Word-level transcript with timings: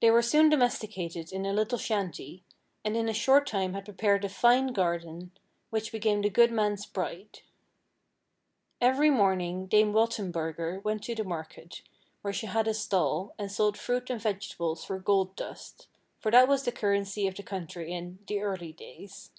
They 0.00 0.12
were 0.12 0.22
soon 0.22 0.48
domesticated 0.48 1.32
in 1.32 1.44
a 1.44 1.52
little 1.52 1.76
shanty, 1.76 2.44
and 2.84 2.96
in 2.96 3.08
a 3.08 3.12
short 3.12 3.48
time 3.48 3.74
had 3.74 3.84
prepared 3.84 4.24
a 4.24 4.28
fine 4.28 4.68
garden, 4.68 5.32
which 5.70 5.90
became 5.90 6.22
the 6.22 6.30
good 6.30 6.52
man's 6.52 6.86
pride. 6.86 7.40
Every 8.80 9.10
morning 9.10 9.66
dame 9.66 9.92
Waltenburger 9.92 10.84
went 10.84 11.02
to 11.02 11.16
the 11.16 11.24
market, 11.24 11.82
where 12.22 12.32
she 12.32 12.46
had 12.46 12.68
a 12.68 12.74
stall, 12.74 13.34
and 13.36 13.50
sold 13.50 13.76
fruit 13.76 14.08
and 14.08 14.22
vegetables 14.22 14.84
for 14.84 15.00
gold 15.00 15.34
dust, 15.34 15.88
for 16.20 16.30
that 16.30 16.46
was 16.46 16.62
the 16.64 16.70
currency 16.70 17.26
of 17.26 17.34
the 17.34 17.42
country 17.42 17.90
in 17.92 18.20
"the 18.28 18.38
early 18.38 18.72
days." 18.72 19.32